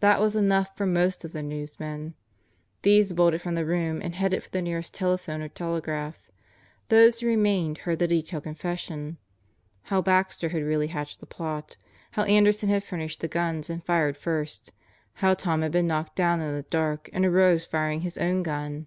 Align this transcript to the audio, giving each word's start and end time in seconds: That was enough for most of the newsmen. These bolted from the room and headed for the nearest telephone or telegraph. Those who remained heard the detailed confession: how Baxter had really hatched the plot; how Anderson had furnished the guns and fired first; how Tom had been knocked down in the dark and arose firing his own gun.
That 0.00 0.20
was 0.20 0.36
enough 0.36 0.76
for 0.76 0.84
most 0.84 1.24
of 1.24 1.32
the 1.32 1.42
newsmen. 1.42 2.12
These 2.82 3.14
bolted 3.14 3.40
from 3.40 3.54
the 3.54 3.64
room 3.64 4.02
and 4.02 4.14
headed 4.14 4.42
for 4.42 4.50
the 4.50 4.60
nearest 4.60 4.92
telephone 4.92 5.40
or 5.40 5.48
telegraph. 5.48 6.18
Those 6.90 7.20
who 7.20 7.28
remained 7.28 7.78
heard 7.78 7.98
the 8.00 8.06
detailed 8.08 8.42
confession: 8.42 9.16
how 9.84 10.02
Baxter 10.02 10.50
had 10.50 10.62
really 10.64 10.88
hatched 10.88 11.20
the 11.20 11.24
plot; 11.26 11.78
how 12.10 12.24
Anderson 12.24 12.68
had 12.68 12.84
furnished 12.84 13.20
the 13.22 13.26
guns 13.28 13.70
and 13.70 13.82
fired 13.82 14.18
first; 14.18 14.70
how 15.14 15.32
Tom 15.32 15.62
had 15.62 15.72
been 15.72 15.86
knocked 15.86 16.14
down 16.14 16.42
in 16.42 16.54
the 16.54 16.64
dark 16.64 17.08
and 17.14 17.24
arose 17.24 17.64
firing 17.64 18.02
his 18.02 18.18
own 18.18 18.42
gun. 18.42 18.86